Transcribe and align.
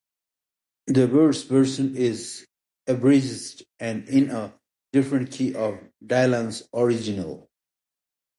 The 0.87 1.07
Byrds' 1.07 1.43
version 1.43 1.95
is 1.95 2.47
abridged 2.87 3.61
and 3.79 4.09
in 4.09 4.31
a 4.31 4.51
different 4.91 5.29
key 5.29 5.53
from 5.53 5.91
Dylan's 6.03 6.67
original. 6.73 7.47